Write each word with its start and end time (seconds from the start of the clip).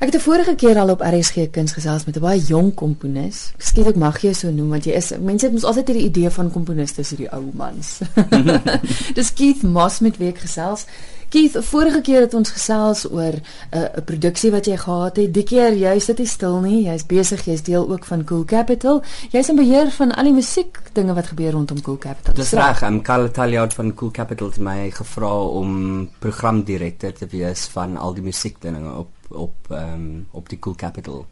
Ek 0.00 0.06
het 0.12 0.14
'n 0.14 0.24
vorige 0.24 0.54
keer 0.54 0.78
al 0.78 0.88
op 0.88 1.00
RSG 1.00 1.50
Kuns 1.50 1.72
gesels 1.72 2.04
met 2.04 2.16
'n 2.16 2.20
baie 2.20 2.40
jong 2.40 2.74
komponis. 2.74 3.52
Skielik 3.58 3.94
ek 3.94 3.96
mag 3.96 4.20
jou 4.20 4.34
so 4.34 4.50
noem 4.50 4.68
want 4.68 4.84
jy 4.84 4.92
is 4.92 5.12
mense 5.20 5.44
het 5.44 5.52
mos 5.52 5.64
altyd 5.64 5.86
hierdie 5.86 6.06
idee 6.06 6.30
van 6.30 6.50
komponiste 6.50 7.02
so 7.02 7.16
die 7.16 7.32
ou 7.32 7.50
mans. 7.52 8.00
Dis 9.14 9.32
Keith 9.32 9.62
Moss 9.62 10.00
met 10.00 10.16
wie 10.16 10.28
ek 10.28 10.38
gesels. 10.38 10.86
Keith, 11.30 11.54
vorige 11.62 12.00
keer 12.02 12.24
het 12.26 12.34
ons 12.34 12.50
gesels 12.50 13.04
oor 13.06 13.36
'n 13.38 13.76
uh, 13.76 14.02
produksie 14.04 14.50
wat 14.50 14.66
jy 14.66 14.76
gehad 14.76 15.16
het. 15.16 15.34
Die 15.34 15.42
keer 15.46 15.72
jy 15.72 15.98
sit 15.98 16.18
nie 16.18 16.26
stil 16.26 16.60
nie. 16.60 16.82
Jy's 16.84 17.06
besig, 17.06 17.44
jy's 17.44 17.62
deel 17.62 17.86
ook 17.90 18.04
van 18.04 18.24
Cool 18.24 18.44
Capital. 18.44 19.02
Jy's 19.30 19.48
in 19.48 19.56
beheer 19.56 19.90
van 19.90 20.10
al 20.10 20.24
die 20.24 20.32
musiek 20.32 20.80
dinge 20.92 21.14
wat 21.14 21.26
gebeur 21.26 21.52
rondom 21.52 21.82
Cool 21.82 21.98
Capital. 21.98 22.34
Dis 22.34 22.52
reg, 22.52 22.82
I'm 22.82 23.02
Karl 23.02 23.30
Taliaud 23.30 23.74
van 23.74 23.94
Cool 23.94 24.10
Capital 24.10 24.46
het 24.46 24.58
my 24.58 24.90
gevra 24.90 25.34
om 25.42 26.10
programdirekteur 26.18 27.14
te 27.14 27.26
wees 27.26 27.66
van 27.66 27.96
al 27.96 28.14
die 28.14 28.22
musiekdinge 28.22 28.94
op 28.96 29.08
op 29.30 29.54
ehm 29.70 29.94
um, 29.94 30.26
op 30.30 30.48
die 30.48 30.58
Cool 30.58 30.74
Capital. 30.76 31.26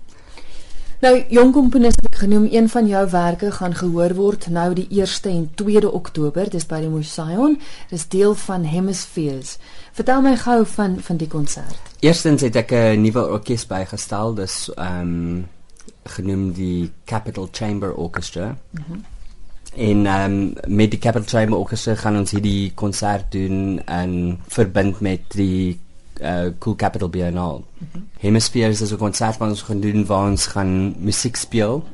Nou 0.98 1.12
jong 1.30 1.52
komponis 1.54 1.94
het 1.94 2.08
ek 2.08 2.16
genoem 2.24 2.48
een 2.50 2.66
van 2.68 2.88
jou 2.90 3.04
werke 3.10 3.52
gaan 3.54 3.74
gehoor 3.78 4.16
word 4.18 4.48
nou 4.50 4.72
die 4.74 4.88
1ste 4.90 5.30
en 5.30 5.44
2de 5.60 5.92
Oktober 5.94 6.50
dis 6.50 6.66
by 6.66 6.80
die 6.82 6.90
Mosaïon 6.90 7.54
dis 7.92 8.06
deel 8.10 8.34
van 8.34 8.64
Hemispheres. 8.66 9.60
Vertel 9.94 10.24
my 10.26 10.34
gou 10.42 10.64
van 10.66 10.96
van 11.06 11.20
die 11.20 11.30
konsert 11.30 11.94
Eerstens 12.02 12.42
het 12.42 12.58
ek 12.58 12.74
'n 12.74 13.02
nuwe 13.02 13.22
orkes 13.30 13.66
bygestel 13.66 14.34
dis 14.34 14.70
ehm 14.74 15.00
um, 15.00 15.46
genoem 16.08 16.52
die 16.52 16.90
Capital 17.04 17.48
Chamber 17.52 17.94
Orchestra. 17.94 18.56
Mm 18.70 18.84
-hmm. 18.86 19.04
en 19.76 20.06
ehm 20.06 20.32
um, 20.32 20.54
met 20.66 20.90
die 20.90 20.98
Capital 20.98 21.28
Chamber 21.28 21.58
Orchestra 21.58 21.94
gaan 21.94 22.16
ons 22.16 22.30
hierdie 22.30 22.72
konsert 22.74 23.32
doen 23.32 23.82
en 23.86 24.40
verbind 24.48 25.00
met 25.00 25.20
die 25.28 25.78
uh, 26.20 26.50
Cool 26.58 26.76
Capital 26.76 27.08
Biennale. 27.08 27.58
Mm 27.58 27.88
-hmm. 27.92 28.08
Hemispheres 28.18 28.80
is 28.80 28.92
'n 28.92 28.96
konsert 28.96 29.36
wat 29.36 29.48
ons 29.48 29.62
gaan 29.62 29.80
doen 29.80 30.06
waar 30.06 30.28
ons 30.30 30.46
gaan 30.46 30.94
musiek 30.98 31.36
speel 31.36 31.84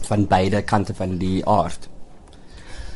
van 0.00 0.26
beide 0.26 0.62
kante 0.62 0.94
van 0.94 1.18
die 1.18 1.46
aard. 1.46 1.88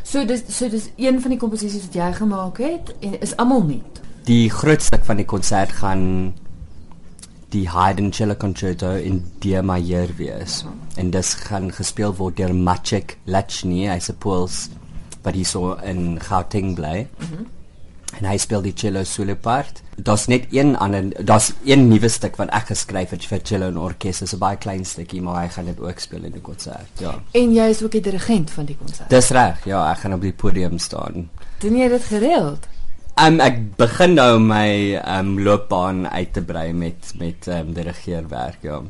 So 0.03 0.25
dis 0.25 0.42
so 0.48 0.69
dis 0.69 0.91
een 0.97 1.20
van 1.20 1.30
die 1.30 1.38
komposisies 1.38 1.83
wat 1.83 1.94
jy 1.94 2.12
gemaak 2.12 2.58
het 2.58 2.94
en 3.00 3.20
is 3.20 3.36
almal 3.36 3.62
nie. 3.62 3.83
Die 4.25 4.50
grootste 4.50 4.98
van 5.03 5.16
die 5.16 5.25
konsert 5.25 5.72
gaan 5.72 6.34
die 7.48 7.69
Haydn 7.69 8.10
Cello 8.10 8.34
Concerto 8.34 8.94
in 8.94 9.25
D 9.38 9.62
majeur 9.62 10.08
wees. 10.16 10.62
Uh 10.62 10.70
-huh. 10.70 11.03
En 11.03 11.10
dit 11.10 11.27
gaan 11.27 11.72
gespeel 11.72 12.14
word 12.14 12.36
deur 12.36 12.55
Maciek 12.55 13.19
Lachny, 13.25 13.97
I 13.97 14.00
suppose, 14.00 14.69
wat 15.22 15.34
hy 15.34 15.42
so 15.42 15.75
in 15.75 16.20
Gauteng 16.20 16.75
bly. 16.75 17.08
Uh 17.20 17.31
-huh 17.31 17.47
en 18.14 18.28
hy 18.28 18.36
speel 18.40 18.62
die 18.62 18.74
cello 18.76 19.04
solo 19.04 19.34
part. 19.34 19.82
Daar's 19.96 20.26
net 20.30 20.46
een 20.54 20.76
ander 20.76 21.08
daar's 21.26 21.52
een 21.64 21.88
nuwe 21.88 22.08
stuk 22.08 22.36
wat 22.40 22.52
ek 22.54 22.70
geskryf 22.72 23.10
het 23.16 23.26
vir 23.26 23.42
cello 23.42 23.68
en 23.72 23.78
orkes. 23.78 24.18
Dit 24.18 24.28
is 24.28 24.34
'n 24.34 24.38
baie 24.38 24.56
klein 24.56 24.84
stukkie, 24.84 25.22
maar 25.22 25.42
hy 25.42 25.48
gaan 25.48 25.64
dit 25.64 25.80
ook 25.80 25.98
speel 25.98 26.24
in 26.24 26.32
die 26.32 26.40
konsert. 26.40 26.92
Ja. 26.98 27.14
En 27.32 27.52
jy 27.52 27.68
is 27.68 27.82
ook 27.82 27.92
die 27.92 28.00
dirigent 28.00 28.50
van 28.50 28.64
die 28.64 28.76
konsert. 28.76 29.10
Dis 29.10 29.30
reg. 29.30 29.64
Ja, 29.64 29.90
ek 29.92 29.98
gaan 29.98 30.14
op 30.14 30.20
die 30.20 30.32
podium 30.32 30.78
staan. 30.78 31.30
Doen 31.58 31.76
jy 31.76 31.88
dit 31.88 32.04
gereeld? 32.04 32.66
Um, 33.16 33.40
ek 33.40 33.76
begin 33.78 34.14
nou 34.14 34.38
my 34.38 35.00
um, 35.00 35.38
loopbaan 35.41 36.08
uit 36.08 36.32
te 36.32 36.42
brei 36.42 36.72
met 36.72 37.14
met 37.18 37.46
um, 37.48 37.72
dirigeerwerk, 37.72 38.58
ja. 38.60 38.82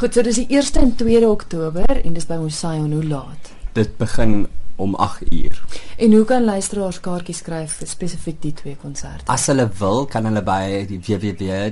Goed, 0.00 0.14
so 0.14 0.22
dis 0.22 0.40
die 0.42 0.58
1ste 0.58 0.82
en 0.82 0.96
2de 0.98 1.28
Oktober 1.28 2.00
en 2.04 2.16
dis 2.16 2.26
by 2.26 2.40
Mosaïon 2.40 2.92
hoe 2.92 3.04
laat? 3.04 3.52
Dit 3.78 3.96
begin 4.00 4.48
om 4.80 4.94
8 4.94 5.32
uur. 5.32 5.62
En 5.96 6.12
hoe 6.12 6.24
kan 6.24 6.44
luisteraars 6.44 7.00
kaartjies 7.04 7.42
skryf 7.44 7.72
vir 7.80 7.88
spesifiek 7.88 8.42
die 8.42 8.54
twee 8.56 8.76
konserte? 8.80 9.28
As 9.28 9.46
hulle 9.52 9.68
wil, 9.80 10.06
kan 10.08 10.24
hulle 10.28 10.42
by 10.44 10.86
die 10.88 11.00
www.itickets 11.04 11.70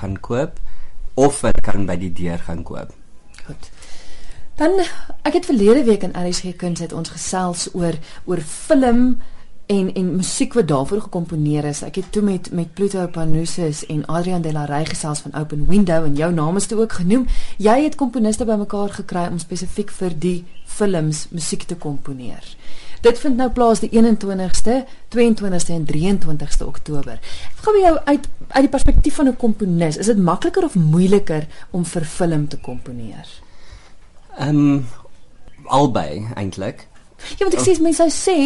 gaan 0.00 0.16
koop 0.20 0.52
of 1.14 1.40
hulle 1.44 1.62
kan 1.62 1.86
by 1.86 1.96
die 2.00 2.12
deur 2.16 2.38
gaan 2.46 2.62
koop. 2.64 2.90
Goed. 3.44 3.70
Dan 4.60 4.80
ek 5.26 5.32
het 5.38 5.46
verlede 5.48 5.84
week 5.84 6.02
in 6.06 6.16
RSG 6.16 6.56
Kuns 6.60 6.80
het 6.84 6.92
ons 6.92 7.10
gesels 7.12 7.68
oor 7.72 7.94
oor 8.28 8.40
film 8.40 9.20
en 9.66 9.94
en 9.94 10.16
musiek 10.16 10.52
wat 10.52 10.68
daarvoor 10.68 11.00
gekomponeer 11.00 11.64
is. 11.64 11.82
Ek 11.82 11.94
het 11.94 12.12
toe 12.12 12.22
met 12.22 12.50
met 12.52 12.74
Pluto 12.74 13.06
Panusis 13.06 13.86
en 13.86 14.06
Adrian 14.06 14.42
De 14.42 14.52
La 14.52 14.64
Rey 14.64 14.84
gesels 14.84 15.20
van 15.20 15.34
Open 15.34 15.66
Window 15.66 16.04
en 16.04 16.14
jou 16.14 16.32
naam 16.32 16.56
is 16.56 16.66
toe 16.66 16.80
ook 16.80 16.92
genoem. 16.92 17.26
Jy 17.58 17.82
het 17.82 17.94
komponiste 17.94 18.44
bymekaar 18.44 18.90
gekry 18.90 19.26
om 19.30 19.38
spesifiek 19.38 19.90
vir 19.90 20.18
die 20.18 20.44
films 20.64 21.26
musiek 21.30 21.62
te 21.62 21.76
komponeer. 21.76 22.56
Dit 23.02 23.18
vind 23.18 23.36
nou 23.36 23.48
plaas 23.50 23.80
die 23.82 23.90
21ste, 23.90 24.84
22ste 25.10 25.74
en 25.74 25.86
23ste 25.88 26.66
Oktober. 26.66 27.18
Ek 27.50 27.64
gaan 27.64 27.74
by 27.74 27.82
jou 27.82 27.96
uit 28.04 28.28
uit 28.52 28.66
die 28.66 28.70
perspektief 28.70 29.14
van 29.14 29.28
'n 29.28 29.36
komponis, 29.36 29.96
is 29.96 30.06
dit 30.06 30.18
makliker 30.18 30.64
of 30.64 30.74
moeiliker 30.74 31.46
om 31.70 31.84
vir 31.84 32.04
film 32.04 32.48
te 32.48 32.56
komponeer? 32.56 33.26
Ehm 34.38 34.48
um, 34.48 34.86
albei 35.64 36.26
eintlik. 36.34 36.88
Ja, 37.38 37.46
want 37.46 37.54
ek 37.54 37.64
sê 37.64 37.74
mense 37.82 38.06
sê 38.14 38.36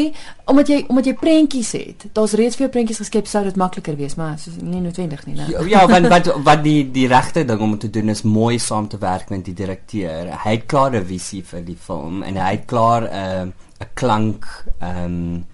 omdat 0.47 0.69
jy 0.69 0.79
omdat 0.89 1.07
jy 1.11 1.15
prentjies 1.21 1.73
het, 1.77 2.07
daar's 2.17 2.37
reeds 2.39 2.59
vir 2.59 2.67
jou 2.67 2.73
prentjies 2.77 3.03
geskep 3.05 3.31
sou 3.31 3.45
dit 3.45 3.57
makliker 3.57 3.97
wees, 3.97 4.17
maar 4.17 4.37
soos 4.39 4.59
nie 4.61 4.81
noodwendig 4.81 5.27
nie, 5.27 5.37
né? 5.39 5.49
Ja, 5.53 5.65
ja, 5.67 5.87
want 5.91 6.09
wat 6.13 6.33
wat 6.47 6.63
die 6.65 6.91
die 6.93 7.09
regte 7.11 7.45
ding 7.45 7.61
om 7.61 7.79
te 7.79 7.91
doen 7.91 8.09
is 8.09 8.23
mooi 8.23 8.59
saam 8.59 8.89
te 8.89 8.99
werk 8.99 9.31
met 9.31 9.45
die 9.45 9.55
direkteur. 9.55 10.33
Hy 10.45 10.59
het 10.59 10.67
klaar 10.67 10.95
'n 10.95 11.05
visie 11.05 11.43
vir 11.43 11.65
die 11.65 11.79
film 11.79 12.23
en 12.23 12.37
hy 12.37 12.53
het 12.57 12.67
klaar 12.67 13.09
'n 13.09 13.49
uh, 13.49 13.85
'n 13.85 13.91
klank 13.95 14.47
ehm 14.81 15.05
um, 15.05 15.47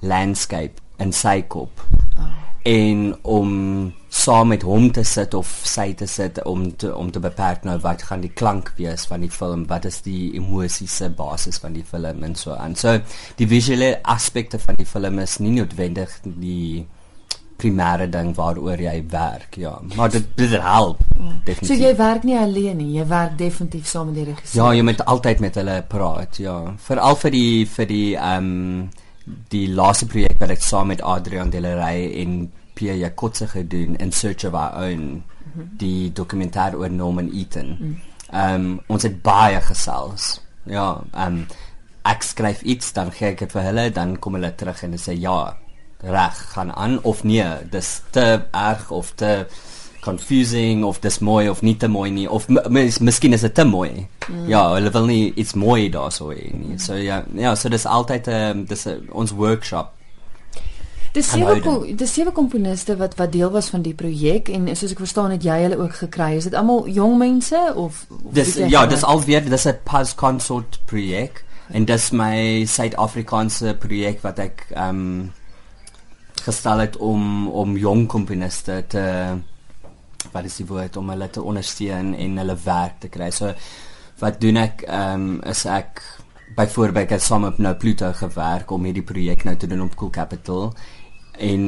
landscape 0.00 0.80
in 0.98 1.12
sy 1.12 1.42
kop. 1.42 1.80
Oh 2.16 2.40
en 2.62 3.16
om 3.22 3.92
saam 4.10 4.48
met 4.50 4.64
hom 4.66 4.88
te 4.90 5.04
sit 5.06 5.34
of 5.38 5.48
sy 5.70 5.92
te 5.94 6.06
sit 6.10 6.40
om 6.50 6.64
te 6.76 6.90
om 6.96 7.12
te 7.14 7.22
beperk 7.22 7.62
nou 7.64 7.76
wat 7.84 8.02
gaan 8.08 8.24
die 8.24 8.32
klank 8.34 8.72
wees 8.76 9.06
van 9.06 9.22
die 9.22 9.30
film 9.30 9.62
wat 9.70 9.86
is 9.86 10.00
die 10.02 10.32
emosiese 10.34 11.12
basis 11.14 11.60
van 11.62 11.76
die 11.78 11.86
film 11.86 12.24
en 12.26 12.34
so 12.34 12.56
aan. 12.58 12.74
So 12.74 12.98
die 13.38 13.46
visuele 13.46 14.00
aspekte 14.02 14.58
van 14.58 14.80
die 14.80 14.88
film 14.88 15.22
is 15.22 15.38
nie 15.38 15.54
noodwendig 15.60 16.16
die 16.24 16.86
primêre 17.60 18.08
ding 18.10 18.32
waaroor 18.36 18.80
jy 18.80 18.96
werk, 19.12 19.58
ja. 19.60 19.74
Maar 19.94 20.10
dit 20.14 20.28
dit 20.36 20.54
help. 20.64 21.02
Definitief. 21.44 21.68
So 21.68 21.76
jy 21.78 21.92
werk 21.98 22.24
nie 22.24 22.38
alleen 22.38 22.80
nie, 22.80 22.94
jy 22.96 23.04
werk 23.10 23.36
definitief 23.38 23.86
saam 23.86 24.10
met 24.10 24.20
die 24.20 24.28
regisseur. 24.30 24.62
Ja, 24.62 24.70
jy 24.74 24.86
moet 24.86 25.04
altyd 25.04 25.44
met 25.44 25.58
hulle 25.60 25.76
praat, 25.88 26.40
ja. 26.42 26.56
Veral 26.88 27.20
vir 27.20 27.36
die 27.36 27.52
vir 27.76 27.90
die 27.90 28.06
ehm 28.16 28.50
um, 28.50 28.88
die 29.52 29.68
laaste 29.70 30.08
projek 30.10 30.40
wat 30.40 30.50
ek 30.50 30.64
saam 30.64 30.88
met 30.90 31.02
Adrian 31.06 31.52
Delarey 31.52 32.08
en 32.22 32.48
Pierre 32.80 32.98
Jacotse 32.98 33.46
gedoen 33.46 33.96
in 34.00 34.12
Search 34.12 34.46
of 34.48 34.54
Our 34.56 34.72
Own 34.88 35.00
mm 35.00 35.22
-hmm. 35.54 35.68
die 35.76 36.12
dokumentaar 36.12 36.74
oor 36.74 36.90
Norman 36.90 37.32
Eaton. 37.32 37.76
Mm. 37.80 38.00
Ehm 38.32 38.54
um, 38.54 38.80
ons 38.86 39.02
het 39.02 39.22
baie 39.22 39.60
gesels. 39.60 40.40
Ja, 40.62 41.02
ehm 41.12 41.26
um, 41.26 41.46
ek 42.02 42.22
skryf 42.22 42.62
iets 42.62 42.92
dan 42.92 43.12
gee 43.12 43.28
ek 43.28 43.38
dit 43.38 43.52
vir 43.52 43.62
hulle 43.62 43.90
dan 43.90 44.18
kom 44.18 44.34
hulle 44.34 44.54
terug 44.54 44.82
en 44.82 44.96
sê 44.98 45.12
ja, 45.12 45.56
reg, 46.00 46.38
gaan 46.54 46.72
aan 46.72 47.02
of 47.02 47.24
nee, 47.24 47.44
dis 47.70 48.02
te 48.10 48.40
erg 48.50 48.90
of 48.90 49.12
te 49.14 49.46
confusing 50.00 50.84
of 50.84 51.00
dis 51.00 51.18
mooi 51.18 51.48
of 51.48 51.60
nie 51.62 51.76
te 51.76 51.88
mooi 51.88 52.10
nie 52.10 52.30
of 52.30 52.48
mis, 52.48 52.98
miskien 52.98 53.32
is 53.32 53.40
dit 53.40 53.54
te 53.54 53.64
mooi. 53.64 54.08
Mm. 54.28 54.48
Ja, 54.48 54.72
hulle 54.74 54.90
wil 54.90 55.06
nie 55.06 55.32
iets 55.34 55.54
mooi 55.54 55.90
daarso 55.90 56.30
hê 56.32 56.50
nie. 56.56 56.78
So 56.78 56.94
ja, 56.94 57.24
ja, 57.34 57.54
so 57.54 57.68
dis 57.68 57.86
altyd 57.86 58.26
'n 58.26 58.32
um, 58.32 58.64
dis 58.64 58.86
a, 58.86 58.96
ons 59.12 59.32
workshop. 59.32 59.92
Dis 61.12 61.30
sewe 61.32 61.56
dis 61.98 62.12
sewe 62.14 62.30
komponiste 62.30 62.94
wat 63.00 63.16
wat 63.18 63.32
deel 63.34 63.50
was 63.50 63.70
van 63.72 63.82
die 63.82 63.94
projek 63.98 64.48
en 64.54 64.68
soos 64.78 64.92
ek 64.94 65.02
verstaan 65.02 65.32
het 65.34 65.42
jy 65.42 65.56
hulle 65.64 65.78
ook 65.80 65.96
gekry. 66.04 66.36
Is 66.38 66.46
dit 66.46 66.54
almal 66.54 66.86
jong 66.86 67.16
mense 67.18 67.58
of, 67.74 68.04
of 68.10 68.34
Dis 68.36 68.54
ja, 68.70 68.84
dis 68.86 69.02
alweer 69.02 69.42
dis 69.42 69.66
'n 69.66 69.80
pas 69.84 70.14
consort 70.14 70.78
projek 70.86 71.42
en 71.70 71.84
dis 71.84 72.10
my 72.12 72.64
Suid-Afrikaanse 72.66 73.74
projek 73.82 74.22
wat 74.22 74.38
ek 74.38 74.66
ehm 74.70 74.88
um, 74.88 75.32
gestel 76.40 76.78
het 76.78 76.96
om 76.96 77.48
om 77.48 77.76
jong 77.76 78.06
komponiste 78.06 78.84
te 78.88 79.04
wat 80.32 80.44
is 80.44 80.56
die 80.56 80.66
woord 80.66 80.96
om 80.96 81.10
hulle 81.10 81.30
te 81.30 81.42
ondersteun 81.42 82.14
en 82.14 82.38
hulle 82.38 82.56
werk 82.64 83.00
te 83.00 83.08
kry. 83.08 83.30
So 83.30 83.52
wat 84.20 84.40
doen 84.40 84.56
ek 84.56 84.86
ehm 84.86 85.26
um, 85.26 85.42
is 85.42 85.66
ek 85.66 86.02
byvoorbeeld 86.54 87.10
het 87.10 87.22
saam 87.22 87.40
met 87.40 87.58
nou 87.58 87.74
Pluto 87.74 88.12
gewerk 88.12 88.70
om 88.70 88.84
hierdie 88.84 89.06
projek 89.06 89.44
nou 89.44 89.56
te 89.56 89.66
doen 89.66 89.82
op 89.82 89.94
Cool 89.94 90.10
Capital 90.10 90.72
en 91.40 91.64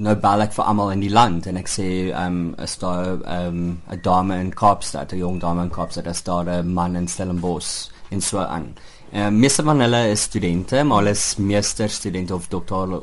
nou 0.00 0.14
bel 0.16 0.44
ek 0.46 0.54
vir 0.56 0.68
almal 0.70 0.94
in 0.94 1.02
die 1.04 1.12
land 1.12 1.46
en 1.50 1.58
ek 1.60 1.68
sê 1.68 1.88
ehm 2.10 2.38
um, 2.38 2.54
is 2.64 2.76
daar 2.80 3.20
ehm 3.20 3.48
um, 3.48 3.82
'n 3.92 4.00
dame 4.02 4.40
in 4.40 4.50
Kaapstad, 4.62 5.12
'n 5.12 5.18
jong 5.18 5.40
dame 5.40 5.62
in 5.62 5.70
Kaapstad, 5.70 6.24
daar 6.24 6.48
'n 6.48 6.72
man 6.74 6.96
in 6.96 7.08
Stellenbosch 7.08 7.90
en 8.10 8.20
so 8.20 8.38
aan. 8.38 8.74
Ehm 9.12 9.34
uh, 9.34 9.40
meeste 9.40 9.62
van 9.62 9.80
hulle 9.80 10.10
is 10.10 10.22
studente, 10.22 10.84
maar 10.84 10.98
hulle 10.98 11.10
is 11.10 11.36
meester 11.36 11.88
studente 11.88 12.34
of 12.34 12.48
dokter 12.48 13.00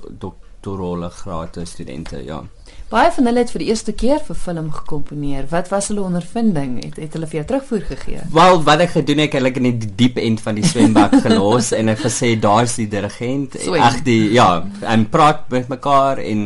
doktorale 0.68 1.10
graad 1.10 1.60
studente, 1.64 2.24
ja. 2.26 2.44
Baie 2.90 3.12
van 3.12 3.28
hulle 3.28 3.42
het 3.44 3.52
vir 3.52 3.64
die 3.66 3.68
eerste 3.74 3.92
keer 3.92 4.22
vir 4.24 4.38
film 4.40 4.70
gekomponeer. 4.72 5.48
Wat 5.52 5.68
was 5.74 5.90
hulle 5.92 6.06
ondervinding? 6.08 6.78
Het, 6.86 7.00
het 7.04 7.18
hulle 7.18 7.28
vir 7.28 7.42
jou 7.42 7.46
terugvoer 7.50 7.84
gegee? 7.90 8.22
Wel, 8.32 8.62
wat 8.64 8.84
ek 8.86 8.94
gedoen 8.96 9.24
het, 9.26 9.36
ek 9.36 9.48
het 9.50 9.60
in 9.60 9.80
die 9.82 9.90
diep 10.00 10.20
end 10.24 10.44
van 10.44 10.56
die 10.56 10.68
swembad 10.68 11.18
gelos 11.26 11.74
en 11.76 11.92
ek 11.92 12.06
gesê 12.06 12.36
daar's 12.40 12.78
die 12.80 12.88
dirigent. 12.92 13.60
Ag 13.76 14.00
die 14.08 14.32
ja, 14.36 14.64
en 14.88 15.08
praat 15.12 15.50
met 15.52 15.68
mekaar 15.72 16.24
en 16.24 16.46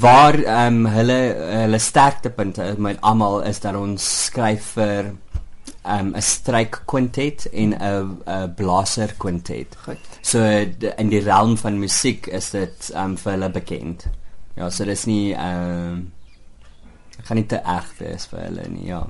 waar 0.00 0.36
ehm 0.36 0.84
um, 0.84 0.92
hulle 0.92 1.16
hulle 1.62 1.80
sterktepunte 1.80 2.74
met 2.80 3.00
almal 3.00 3.42
is 3.48 3.60
dat 3.64 3.76
ons 3.76 4.04
skryf 4.28 4.74
vir 4.76 5.10
um, 5.88 6.12
'n 6.14 6.22
stryk 6.22 6.82
kwintet 6.84 7.48
en 7.52 7.74
'n 7.74 8.20
'n 8.26 8.54
blaser 8.54 9.14
kwintet. 9.16 9.76
Goed. 9.84 9.98
So 10.20 10.42
in 10.96 11.08
die 11.08 11.22
realm 11.22 11.56
van 11.56 11.78
musiek 11.78 12.26
is 12.26 12.50
dit 12.50 12.90
um, 12.94 13.16
vir 13.16 13.32
hulle 13.32 13.50
bekend. 13.50 14.06
Ja, 14.56 14.70
so 14.70 14.84
dis 14.84 15.04
nie 15.06 15.34
ehm 15.34 15.92
um, 15.92 16.12
gaan 17.28 17.36
nie 17.36 17.46
te 17.46 17.58
erg 17.60 17.88
wees 17.98 18.26
vir 18.30 18.40
hulle 18.46 18.64
nie, 18.70 18.86
ja. 18.88 19.00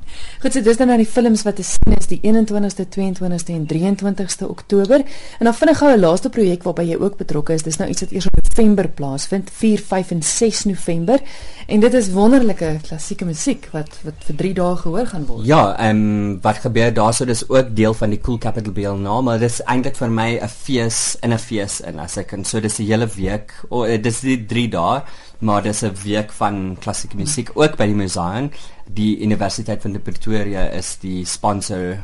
Goed, 0.42 0.54
so 0.54 0.62
dis 0.64 0.78
dan 0.80 0.90
nou 0.90 0.96
die 1.00 1.08
films 1.08 1.44
wat 1.46 1.58
te 1.60 1.66
sien 1.66 1.94
is 1.94 2.08
die 2.10 2.18
21ste, 2.24 2.86
22ste 2.94 3.54
en 3.54 3.66
23ste 3.70 4.48
Oktober. 4.48 5.04
En 5.38 5.50
dan 5.50 5.54
vinnig 5.54 5.78
gou 5.78 5.92
'n 5.92 6.00
laaste 6.00 6.30
projek 6.34 6.64
waarby 6.66 6.88
jy 6.88 6.96
ook 6.96 7.16
betrokke 7.16 7.54
is. 7.54 7.62
Dis 7.62 7.78
nou 7.78 7.88
iets 7.88 8.00
wat 8.00 8.12
eers 8.12 8.26
in 8.26 8.42
November 8.42 8.88
plaasvind, 8.88 9.50
4, 9.50 9.78
5 9.78 10.10
en 10.10 10.22
6 10.22 10.64
November. 10.64 11.20
En 11.68 11.80
dit 11.80 11.94
is 11.94 12.06
wonderlike 12.14 12.68
klassieke 12.86 13.26
musiek 13.28 13.66
wat 13.74 13.98
wat 14.00 14.22
vir 14.24 14.36
3 14.38 14.52
dae 14.56 14.76
gehoor 14.80 15.08
gaan 15.10 15.26
word. 15.28 15.42
Ja, 15.44 15.74
ehm 15.76 15.98
um, 15.98 16.38
wat 16.40 16.62
gebeur 16.62 16.94
daarso 16.96 17.26
dis 17.28 17.42
ook 17.48 17.74
deel 17.76 17.92
van 17.98 18.14
die 18.14 18.20
Cool 18.24 18.38
Capital 18.40 18.72
BL 18.72 18.96
maar 19.26 19.42
dis 19.42 19.58
eintlik 19.66 19.98
vir 20.00 20.08
my 20.08 20.28
'n 20.40 20.48
fees 20.48 21.18
in 21.20 21.34
'n 21.34 21.38
fees 21.38 21.80
in 21.80 22.00
as 22.00 22.16
ek 22.16 22.28
kan 22.32 22.44
so 22.44 22.60
dis 22.60 22.80
die 22.80 22.86
hele 22.86 23.06
week. 23.06 23.52
O, 23.68 23.84
oh, 23.84 24.02
dis 24.02 24.20
die 24.20 24.46
3 24.46 24.68
dae 24.68 25.02
maar 25.40 25.62
dis 25.62 25.82
'n 25.84 25.92
week 26.04 26.32
van 26.32 26.76
klassieke 26.80 27.16
musiek 27.16 27.50
ook 27.54 27.76
by 27.76 27.86
die 27.86 28.00
Museum. 28.04 28.50
Die 28.86 29.20
Universiteit 29.20 29.82
van 29.82 30.02
Pretoria 30.02 30.70
is 30.70 30.96
die 31.00 31.26
sponsor 31.26 31.98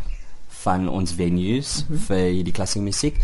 van 0.65 0.89
ons 0.89 1.13
venues 1.17 1.85
mm 1.85 1.87
-hmm. 1.89 2.05
vir 2.09 2.45
die 2.45 2.53
klassieke 2.53 2.85
musiek. 2.85 3.21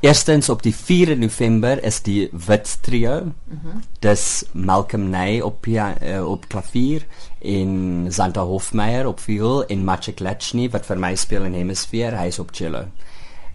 Eerstens 0.00 0.48
op 0.48 0.62
die 0.62 0.74
4 0.74 1.16
November 1.18 1.82
is 1.84 2.02
die 2.02 2.28
Wit 2.32 2.78
Trio. 2.82 3.20
Mm 3.24 3.34
-hmm. 3.62 3.82
Dis 4.00 4.44
Malcolm 4.52 5.10
Ney 5.10 5.40
op 5.40 5.66
uh, 5.66 6.28
op 6.28 6.48
klavier 6.48 7.06
en 7.40 8.06
Santa 8.08 8.40
Hofmeyer 8.40 9.06
op 9.06 9.20
viool 9.20 9.64
en 9.66 9.84
Maciek 9.84 10.20
Lechny 10.20 10.70
wat 10.70 10.86
vir 10.86 10.98
my 10.98 11.14
speel 11.14 11.44
in 11.44 11.54
Hemisphere, 11.54 12.16
hy 12.16 12.26
is 12.26 12.38
op 12.38 12.50
cello. 12.52 12.84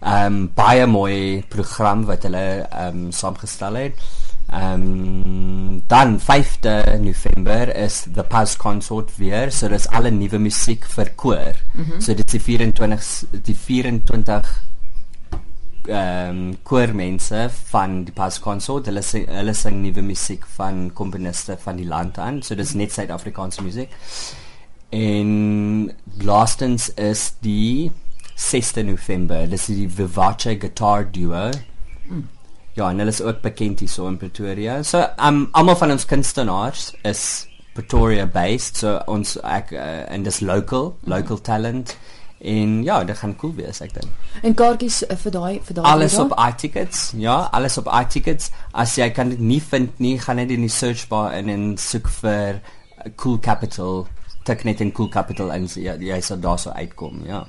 Ehm 0.00 0.26
um, 0.26 0.50
baie 0.54 0.86
mooi 0.86 1.42
program 1.48 2.04
wat 2.06 2.22
hulle 2.22 2.66
ehm 2.70 3.04
um, 3.04 3.12
saamgestel 3.12 3.74
het. 3.74 3.94
Ehm 4.48 4.82
um, 4.82 5.57
dan 5.88 6.18
5de 6.20 7.00
November 7.00 7.76
is 7.76 8.06
the 8.12 8.22
Paz 8.22 8.56
Consort 8.56 9.16
weer, 9.16 9.50
so 9.50 9.68
dis 9.68 9.86
alle 9.88 10.10
nuwe 10.12 10.38
musiek 10.38 10.84
vir 10.84 11.14
koor. 11.16 11.56
Mm 11.72 11.84
-hmm. 11.84 12.00
So 12.00 12.14
dit 12.14 12.26
is 12.26 12.32
die 12.32 12.40
24 12.40 13.24
die 13.42 13.56
24 13.56 14.62
ehm 15.88 16.30
um, 16.30 16.56
koormense 16.62 17.50
van 17.70 18.04
die 18.04 18.12
Paz 18.12 18.40
Consort, 18.40 18.86
hulle 18.86 19.02
sing 19.02 19.28
hulle 19.28 19.54
sing 19.54 19.80
nuwe 19.80 20.02
musiek 20.02 20.44
van 20.56 20.90
komponiste 20.92 21.56
van 21.56 21.76
die 21.76 21.86
land 21.86 22.18
aan. 22.18 22.42
So 22.42 22.54
dis 22.54 22.74
net 22.74 22.92
Suid-Afrikaanse 22.92 23.62
musiek. 23.62 23.90
En 24.90 25.90
laastens 26.20 26.94
is 26.94 27.32
die 27.40 27.92
6de 28.36 28.84
November, 28.84 29.48
dis 29.48 29.66
die 29.66 29.88
Vivace 29.88 30.58
Guitar 30.60 31.10
Duo. 31.12 31.50
Mm. 32.08 32.28
Ja, 32.78 32.90
en 32.90 32.98
hulle 33.02 33.10
is 33.10 33.22
ook 33.22 33.40
bekend 33.42 33.80
hier 33.82 33.90
so 33.90 34.06
in 34.06 34.16
Pretoria. 34.16 34.82
So, 34.86 35.02
um 35.18 35.48
almal 35.58 35.76
van 35.80 35.90
ons 35.90 36.06
kunstenaars 36.06 36.92
is 37.02 37.22
Pretoria 37.74 38.26
based. 38.26 38.78
So 38.84 39.00
ons 39.10 39.34
ek 39.42 39.72
uh, 39.74 40.04
en 40.06 40.22
dis 40.22 40.38
local, 40.46 40.92
local 41.10 41.40
talent. 41.42 41.96
En 42.38 42.84
ja, 42.86 43.00
dit 43.04 43.18
gaan 43.18 43.34
cool 43.40 43.56
wees 43.58 43.82
ek 43.82 43.96
dink. 43.96 44.30
En 44.46 44.54
kaartjies 44.54 45.00
uh, 45.08 45.18
vir 45.24 45.34
daai 45.34 45.58
vir 45.66 45.80
daai 45.80 45.88
Alles 45.90 46.20
op 46.22 46.36
iTickets. 46.38 47.08
Ja, 47.18 47.40
alles 47.50 47.80
op 47.82 47.90
iTickets. 47.90 48.52
As 48.70 48.94
jy 48.98 49.10
kan 49.14 49.34
dit 49.34 49.42
nie 49.42 49.60
vind 49.72 49.98
nie, 49.98 50.14
gaan 50.22 50.38
net 50.38 50.54
in 50.54 50.62
die 50.62 50.70
search 50.70 51.08
bar 51.10 51.34
en 51.34 51.50
in 51.50 51.72
soek 51.82 52.06
vir 52.20 52.60
uh, 52.62 53.10
Cool 53.18 53.42
Capital, 53.42 54.04
tik 54.46 54.62
net 54.70 54.86
in 54.86 54.94
Cool 54.94 55.10
Capital 55.10 55.50
en 55.54 55.66
jy, 55.66 55.98
jy 56.12 56.22
sal 56.22 56.38
daar 56.42 56.62
sou 56.62 56.74
uitkom, 56.78 57.24
ja. 57.26 57.42